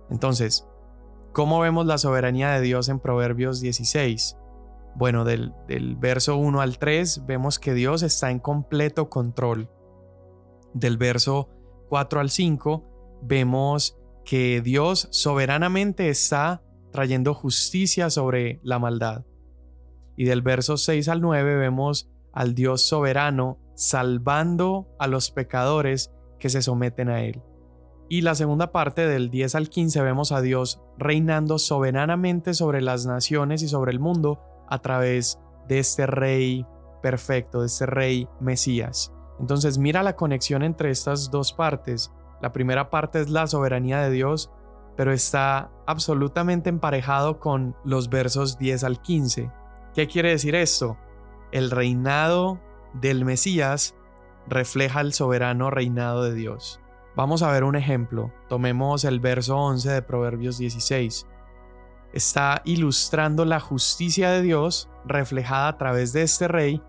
Entonces, 0.09 0.67
¿cómo 1.33 1.59
vemos 1.59 1.85
la 1.85 1.97
soberanía 1.97 2.51
de 2.51 2.61
Dios 2.61 2.89
en 2.89 2.99
Proverbios 2.99 3.61
16? 3.61 4.38
Bueno, 4.95 5.23
del, 5.23 5.53
del 5.67 5.95
verso 5.97 6.35
1 6.38 6.61
al 6.61 6.79
3 6.79 7.27
vemos 7.27 7.59
que 7.59 7.73
Dios 7.73 8.01
está 8.01 8.31
en 8.31 8.39
completo 8.39 9.09
control. 9.09 9.69
Del 10.73 10.97
verso 10.97 11.49
4 11.89 12.19
al 12.19 12.29
5 12.29 13.19
vemos 13.23 13.97
que 14.25 14.61
Dios 14.61 15.07
soberanamente 15.11 16.09
está 16.09 16.61
trayendo 16.91 17.33
justicia 17.33 18.09
sobre 18.09 18.59
la 18.63 18.79
maldad. 18.79 19.25
Y 20.15 20.25
del 20.25 20.41
verso 20.41 20.77
6 20.77 21.07
al 21.07 21.21
9 21.21 21.55
vemos 21.55 22.09
al 22.33 22.53
Dios 22.53 22.88
soberano 22.88 23.59
salvando 23.75 24.88
a 24.99 25.07
los 25.07 25.31
pecadores 25.31 26.11
que 26.39 26.49
se 26.49 26.61
someten 26.61 27.09
a 27.09 27.21
Él. 27.21 27.41
Y 28.09 28.21
la 28.21 28.35
segunda 28.35 28.71
parte 28.71 29.07
del 29.07 29.29
10 29.29 29.55
al 29.55 29.69
15 29.69 30.01
vemos 30.01 30.31
a 30.31 30.41
Dios 30.41 30.81
reinando 30.97 31.59
soberanamente 31.59 32.53
sobre 32.53 32.81
las 32.81 33.05
naciones 33.05 33.61
y 33.61 33.67
sobre 33.67 33.91
el 33.91 33.99
mundo 33.99 34.41
a 34.67 34.79
través 34.79 35.39
de 35.67 35.79
este 35.79 36.07
rey 36.07 36.65
perfecto, 37.01 37.61
de 37.61 37.67
este 37.67 37.85
rey 37.85 38.27
Mesías. 38.39 39.13
Entonces 39.39 39.77
mira 39.77 40.03
la 40.03 40.15
conexión 40.15 40.63
entre 40.63 40.91
estas 40.91 41.31
dos 41.31 41.53
partes. 41.53 42.12
La 42.41 42.51
primera 42.51 42.89
parte 42.89 43.22
es 43.22 43.29
la 43.29 43.48
soberanía 43.48 44.00
de 44.01 44.12
Dios 44.12 44.51
pero 45.00 45.13
está 45.13 45.72
absolutamente 45.86 46.67
emparejado 46.67 47.39
con 47.39 47.74
los 47.86 48.10
versos 48.10 48.58
10 48.58 48.84
al 48.84 49.01
15. 49.01 49.50
¿Qué 49.96 50.08
quiere 50.08 50.31
decir 50.31 50.55
esto? 50.55 50.98
El 51.53 51.72
reinado 51.72 52.60
del 52.91 53.24
Mesías 53.24 53.96
refleja 54.46 55.00
el 55.00 55.13
soberano 55.13 55.69
reinado 55.69 56.25
de 56.25 56.34
Dios. 56.34 56.81
Vamos 57.15 57.43
a 57.43 57.51
ver 57.53 57.63
un 57.63 57.77
ejemplo. 57.77 58.34
Tomemos 58.50 59.05
el 59.05 59.22
verso 59.22 59.55
11 59.55 59.89
de 59.89 60.01
Proverbios 60.01 60.58
16. 60.58 61.25
Está 62.12 62.62
ilustrando 62.65 63.46
la 63.46 63.62
justicia 63.62 64.31
de 64.31 64.41
Dios 64.41 64.89
reflejada 65.05 65.69
a 65.69 65.77
través 65.77 66.12
de 66.12 66.24
este 66.24 66.50
rey, 66.50 66.84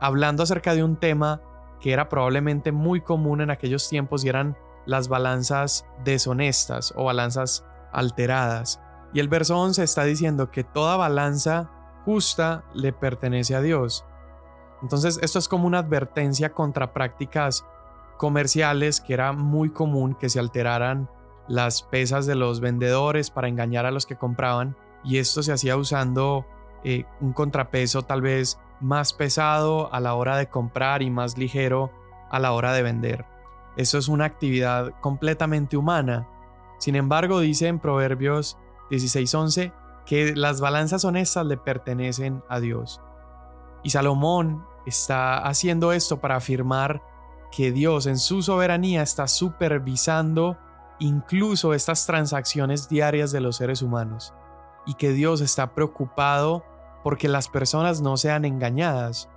hablando 0.00 0.44
acerca 0.44 0.76
de 0.76 0.84
un 0.84 0.94
tema 0.94 1.42
que 1.82 1.92
era 1.92 2.08
probablemente 2.08 2.70
muy 2.70 3.00
común 3.00 3.40
en 3.40 3.50
aquellos 3.50 3.88
tiempos 3.88 4.24
y 4.24 4.28
eran 4.28 4.56
las 4.86 5.08
balanzas 5.08 5.84
deshonestas 6.04 6.94
o 6.96 7.04
balanzas 7.04 7.66
alteradas. 7.92 8.80
Y 9.12 9.18
el 9.18 9.28
verso 9.28 9.58
11 9.58 9.82
está 9.82 10.04
diciendo 10.04 10.50
que 10.50 10.62
toda 10.62 10.96
balanza 10.96 11.70
justa 12.04 12.64
le 12.72 12.92
pertenece 12.92 13.56
a 13.56 13.60
Dios. 13.60 14.06
Entonces 14.80 15.18
esto 15.22 15.40
es 15.40 15.48
como 15.48 15.66
una 15.66 15.80
advertencia 15.80 16.52
contra 16.52 16.92
prácticas 16.92 17.66
comerciales 18.16 19.00
que 19.00 19.14
era 19.14 19.32
muy 19.32 19.70
común 19.70 20.14
que 20.14 20.28
se 20.28 20.38
alteraran 20.38 21.10
las 21.48 21.82
pesas 21.82 22.26
de 22.26 22.36
los 22.36 22.60
vendedores 22.60 23.30
para 23.30 23.48
engañar 23.48 23.86
a 23.86 23.90
los 23.90 24.06
que 24.06 24.16
compraban 24.16 24.76
y 25.04 25.18
esto 25.18 25.42
se 25.42 25.52
hacía 25.52 25.76
usando 25.76 26.46
eh, 26.84 27.04
un 27.20 27.32
contrapeso 27.32 28.02
tal 28.02 28.22
vez 28.22 28.60
más 28.82 29.12
pesado 29.12 29.92
a 29.92 30.00
la 30.00 30.14
hora 30.14 30.36
de 30.36 30.48
comprar 30.48 31.02
y 31.02 31.10
más 31.10 31.38
ligero 31.38 31.90
a 32.30 32.38
la 32.38 32.52
hora 32.52 32.72
de 32.72 32.82
vender. 32.82 33.24
Eso 33.76 33.98
es 33.98 34.08
una 34.08 34.24
actividad 34.24 34.92
completamente 35.00 35.76
humana. 35.76 36.28
Sin 36.78 36.96
embargo, 36.96 37.40
dice 37.40 37.68
en 37.68 37.78
Proverbios 37.78 38.58
16:11 38.90 39.72
que 40.04 40.34
las 40.34 40.60
balanzas 40.60 41.04
honestas 41.04 41.46
le 41.46 41.56
pertenecen 41.56 42.42
a 42.48 42.60
Dios. 42.60 43.00
Y 43.82 43.90
Salomón 43.90 44.64
está 44.86 45.38
haciendo 45.38 45.92
esto 45.92 46.20
para 46.20 46.36
afirmar 46.36 47.02
que 47.50 47.70
Dios 47.70 48.06
en 48.06 48.18
su 48.18 48.42
soberanía 48.42 49.02
está 49.02 49.28
supervisando 49.28 50.56
incluso 50.98 51.74
estas 51.74 52.06
transacciones 52.06 52.88
diarias 52.88 53.32
de 53.32 53.40
los 53.40 53.56
seres 53.56 53.82
humanos 53.82 54.32
y 54.86 54.94
que 54.94 55.12
Dios 55.12 55.40
está 55.40 55.74
preocupado 55.74 56.64
porque 57.02 57.28
las 57.28 57.48
personas 57.48 58.00
no 58.00 58.16
sean 58.16 58.44
engañadas. 58.44 59.28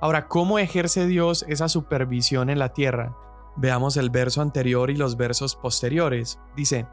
Ahora, 0.00 0.28
¿cómo 0.28 0.58
ejerce 0.58 1.06
Dios 1.06 1.44
esa 1.48 1.68
supervisión 1.68 2.50
en 2.50 2.58
la 2.58 2.72
tierra? 2.72 3.16
Veamos 3.56 3.96
el 3.96 4.10
verso 4.10 4.40
anterior 4.40 4.90
y 4.90 4.96
los 4.96 5.16
versos 5.16 5.56
posteriores. 5.56 6.38
Dice, 6.54 6.86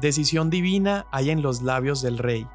Decisión 0.00 0.50
divina 0.50 1.06
hay 1.12 1.30
en 1.30 1.42
los 1.42 1.62
labios 1.62 2.02
del 2.02 2.18
rey. 2.18 2.48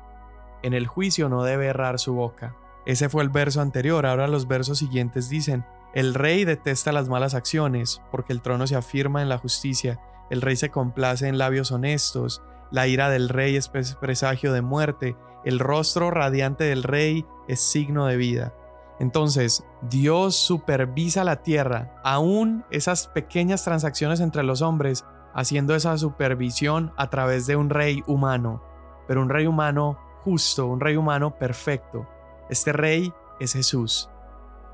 En 0.63 0.73
el 0.73 0.87
juicio 0.87 1.29
no 1.29 1.43
debe 1.43 1.67
errar 1.67 1.99
su 1.99 2.13
boca. 2.13 2.55
Ese 2.85 3.09
fue 3.09 3.23
el 3.23 3.29
verso 3.29 3.61
anterior. 3.61 4.05
Ahora 4.05 4.27
los 4.27 4.47
versos 4.47 4.79
siguientes 4.79 5.29
dicen, 5.29 5.65
El 5.93 6.13
rey 6.13 6.45
detesta 6.45 6.91
las 6.91 7.07
malas 7.09 7.35
acciones, 7.35 8.01
porque 8.11 8.33
el 8.33 8.41
trono 8.41 8.67
se 8.67 8.75
afirma 8.75 9.21
en 9.21 9.29
la 9.29 9.37
justicia. 9.37 9.99
El 10.29 10.41
rey 10.41 10.55
se 10.55 10.69
complace 10.69 11.27
en 11.27 11.37
labios 11.37 11.71
honestos. 11.71 12.41
La 12.71 12.87
ira 12.87 13.09
del 13.09 13.29
rey 13.29 13.55
es 13.55 13.69
presagio 13.69 14.51
de 14.51 14.61
muerte. 14.61 15.15
El 15.47 15.59
rostro 15.59 16.11
radiante 16.11 16.65
del 16.65 16.83
rey 16.83 17.25
es 17.47 17.61
signo 17.61 18.05
de 18.05 18.17
vida. 18.17 18.53
Entonces, 18.99 19.63
Dios 19.81 20.35
supervisa 20.35 21.23
la 21.23 21.41
tierra, 21.41 21.95
aún 22.03 22.65
esas 22.69 23.07
pequeñas 23.07 23.63
transacciones 23.63 24.19
entre 24.19 24.43
los 24.43 24.61
hombres, 24.61 25.05
haciendo 25.33 25.73
esa 25.73 25.97
supervisión 25.97 26.91
a 26.97 27.09
través 27.09 27.47
de 27.47 27.55
un 27.55 27.69
rey 27.69 28.03
humano, 28.07 28.61
pero 29.07 29.21
un 29.21 29.29
rey 29.29 29.47
humano 29.47 29.97
justo, 30.25 30.67
un 30.67 30.81
rey 30.81 30.97
humano 30.97 31.37
perfecto. 31.39 32.05
Este 32.49 32.73
rey 32.73 33.13
es 33.39 33.53
Jesús. 33.53 34.09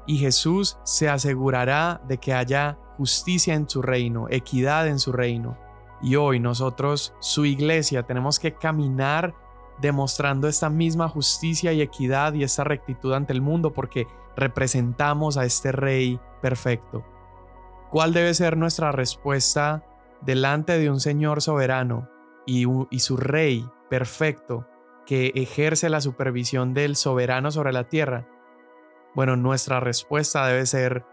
Y 0.08 0.18
Jesús 0.18 0.80
se 0.82 1.08
asegurará 1.08 2.02
de 2.08 2.18
que 2.18 2.34
haya 2.34 2.80
justicia 2.98 3.54
en 3.54 3.70
su 3.70 3.84
reino, 3.84 4.26
equidad 4.32 4.88
en 4.88 4.98
su 4.98 5.12
reino. 5.12 5.56
Y 6.02 6.16
hoy 6.16 6.40
nosotros, 6.40 7.14
su 7.20 7.46
iglesia, 7.46 8.02
tenemos 8.04 8.40
que 8.40 8.56
caminar 8.56 9.36
demostrando 9.84 10.48
esta 10.48 10.70
misma 10.70 11.10
justicia 11.10 11.74
y 11.74 11.82
equidad 11.82 12.34
y 12.34 12.44
esta 12.44 12.64
rectitud 12.64 13.14
ante 13.14 13.34
el 13.34 13.42
mundo 13.42 13.74
porque 13.74 14.08
representamos 14.38 15.36
a 15.36 15.44
este 15.44 15.74
Rey 15.74 16.22
perfecto. 16.42 17.06
¿Cuál 17.92 18.14
debe 18.14 18.34
ser 18.34 18.56
nuestra 18.56 18.94
respuesta 18.94 19.84
delante 20.22 20.80
de 20.80 20.90
un 20.90 21.02
Señor 21.02 21.42
soberano 21.42 22.10
y, 22.46 22.66
su 23.00 23.18
Rey 23.18 23.70
perfecto 23.90 24.66
que 25.06 25.34
ejerce 25.36 25.90
la 25.90 26.00
supervisión 26.00 26.74
del 26.74 26.96
soberano 26.96 27.52
sobre 27.52 27.74
la 27.74 27.90
tierra? 27.90 28.26
Bueno, 29.14 29.36
nuestra 29.36 29.82
respuesta 29.82 30.48
debe 30.48 30.66
ser 30.66 31.06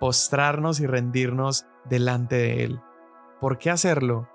postrarnos 0.00 0.80
y 0.80 0.86
rendirnos 0.86 1.64
delante 1.84 2.34
de 2.34 2.64
Él. 2.64 2.80
¿Por 3.40 3.58
qué 3.58 3.70
hacerlo? 3.70 4.28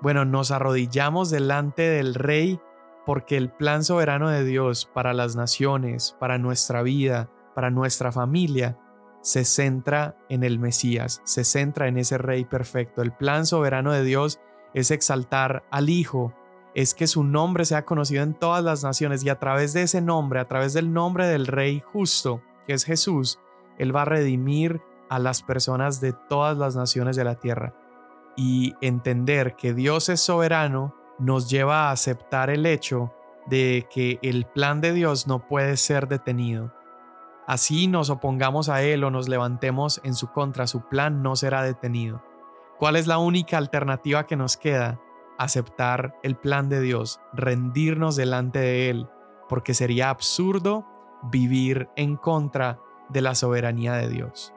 Bueno, 0.00 0.24
nos 0.24 0.50
arrodillamos 0.50 1.30
delante 1.30 1.82
del 1.82 2.14
Rey 2.14 2.58
porque 3.06 3.36
el 3.36 3.50
plan 3.50 3.84
soberano 3.84 4.28
de 4.28 4.44
Dios 4.44 4.90
para 4.92 5.14
las 5.14 5.36
naciones, 5.36 6.16
para 6.18 6.38
nuestra 6.38 6.82
vida, 6.82 7.30
para 7.54 7.70
nuestra 7.70 8.10
familia, 8.10 8.76
se 9.22 9.44
centra 9.44 10.16
en 10.28 10.42
el 10.42 10.58
Mesías, 10.58 11.22
se 11.24 11.44
centra 11.44 11.86
en 11.86 11.98
ese 11.98 12.18
Rey 12.18 12.44
perfecto. 12.44 13.02
El 13.02 13.12
plan 13.12 13.46
soberano 13.46 13.92
de 13.92 14.02
Dios 14.02 14.40
es 14.74 14.90
exaltar 14.90 15.64
al 15.70 15.88
Hijo, 15.88 16.34
es 16.74 16.94
que 16.94 17.06
su 17.06 17.22
nombre 17.22 17.64
sea 17.64 17.84
conocido 17.84 18.24
en 18.24 18.34
todas 18.34 18.62
las 18.62 18.82
naciones 18.82 19.24
y 19.24 19.28
a 19.28 19.38
través 19.38 19.72
de 19.72 19.82
ese 19.82 20.02
nombre, 20.02 20.40
a 20.40 20.48
través 20.48 20.74
del 20.74 20.92
nombre 20.92 21.26
del 21.26 21.46
Rey 21.46 21.82
justo, 21.92 22.42
que 22.66 22.74
es 22.74 22.84
Jesús, 22.84 23.38
Él 23.78 23.94
va 23.94 24.02
a 24.02 24.06
redimir 24.06 24.82
a 25.08 25.20
las 25.20 25.42
personas 25.42 26.00
de 26.00 26.12
todas 26.12 26.58
las 26.58 26.74
naciones 26.74 27.14
de 27.14 27.24
la 27.24 27.36
tierra. 27.36 27.72
Y 28.36 28.74
entender 28.80 29.54
que 29.54 29.72
Dios 29.72 30.08
es 30.08 30.20
soberano 30.20 30.94
nos 31.18 31.48
lleva 31.48 31.88
a 31.88 31.92
aceptar 31.92 32.50
el 32.50 32.66
hecho 32.66 33.12
de 33.46 33.86
que 33.90 34.18
el 34.22 34.44
plan 34.46 34.80
de 34.80 34.92
Dios 34.92 35.26
no 35.26 35.46
puede 35.46 35.76
ser 35.76 36.08
detenido. 36.08 36.72
Así 37.46 37.86
nos 37.86 38.10
opongamos 38.10 38.68
a 38.68 38.82
Él 38.82 39.04
o 39.04 39.10
nos 39.10 39.28
levantemos 39.28 40.00
en 40.04 40.14
su 40.14 40.32
contra, 40.32 40.66
su 40.66 40.88
plan 40.88 41.22
no 41.22 41.36
será 41.36 41.62
detenido. 41.62 42.22
¿Cuál 42.78 42.96
es 42.96 43.06
la 43.06 43.18
única 43.18 43.56
alternativa 43.56 44.26
que 44.26 44.36
nos 44.36 44.56
queda? 44.56 45.00
Aceptar 45.38 46.16
el 46.22 46.36
plan 46.36 46.68
de 46.68 46.80
Dios, 46.80 47.20
rendirnos 47.32 48.16
delante 48.16 48.58
de 48.58 48.90
Él, 48.90 49.08
porque 49.48 49.74
sería 49.74 50.10
absurdo 50.10 50.84
vivir 51.22 51.88
en 51.96 52.16
contra 52.16 52.80
de 53.08 53.20
la 53.20 53.34
soberanía 53.34 53.94
de 53.94 54.08
Dios. 54.08 54.52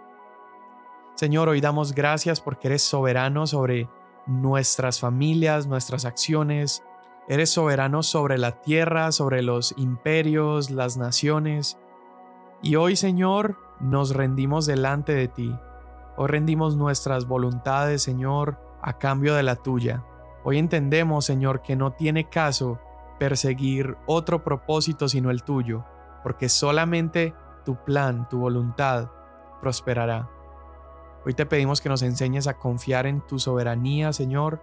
Señor, 1.16 1.50
hoy 1.50 1.62
damos 1.62 1.94
gracias 1.94 2.42
porque 2.42 2.70
eres 2.70 2.82
soberano 2.82 3.46
sobre 3.46 3.90
nuestras 4.30 5.00
familias, 5.00 5.68
nuestras 5.68 6.06
acciones. 6.06 6.84
Eres 7.28 7.50
soberano 7.50 8.04
sobre 8.04 8.38
la 8.38 8.62
tierra, 8.62 9.12
sobre 9.12 9.42
los 9.42 9.74
imperios, 9.78 10.70
las 10.70 10.98
naciones. 10.98 11.78
Y 12.62 12.76
hoy, 12.76 12.96
Señor, 12.96 13.58
nos 13.80 14.14
rendimos 14.14 14.66
delante 14.66 15.14
de 15.14 15.28
ti. 15.28 15.56
Hoy 16.16 16.28
rendimos 16.28 16.76
nuestras 16.76 17.28
voluntades, 17.28 18.04
Señor, 18.04 18.60
a 18.82 18.98
cambio 18.98 19.36
de 19.36 19.44
la 19.44 19.56
tuya. 19.56 20.04
Hoy 20.44 20.58
entendemos, 20.58 21.26
Señor, 21.26 21.62
que 21.62 21.76
no 21.76 21.92
tiene 21.92 22.30
caso 22.30 22.80
perseguir 23.20 23.98
otro 24.06 24.44
propósito 24.44 25.10
sino 25.10 25.30
el 25.30 25.44
tuyo, 25.44 25.86
porque 26.24 26.50
solamente 26.50 27.34
tu 27.66 27.76
plan, 27.84 28.28
tu 28.30 28.40
voluntad, 28.40 29.10
prosperará. 29.62 30.30
Hoy 31.26 31.34
te 31.34 31.46
pedimos 31.46 31.82
que 31.82 31.90
nos 31.90 32.02
enseñes 32.02 32.48
a 32.48 32.58
confiar 32.58 33.06
en 33.06 33.22
tu 33.22 33.40
soberanía, 33.40 34.14
Señor, 34.14 34.62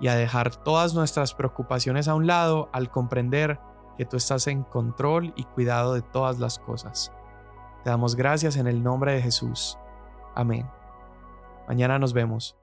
y 0.00 0.08
a 0.08 0.14
dejar 0.14 0.54
todas 0.54 0.94
nuestras 0.94 1.34
preocupaciones 1.34 2.08
a 2.08 2.14
un 2.14 2.26
lado 2.26 2.68
al 2.72 2.90
comprender 2.90 3.60
que 3.96 4.06
tú 4.06 4.16
estás 4.16 4.46
en 4.46 4.62
control 4.62 5.32
y 5.36 5.44
cuidado 5.44 5.94
de 5.94 6.02
todas 6.02 6.38
las 6.38 6.58
cosas. 6.58 7.12
Te 7.84 7.90
damos 7.90 8.14
gracias 8.14 8.56
en 8.56 8.66
el 8.66 8.82
nombre 8.82 9.14
de 9.14 9.22
Jesús. 9.22 9.78
Amén. 10.34 10.68
Mañana 11.66 11.98
nos 11.98 12.12
vemos. 12.12 12.59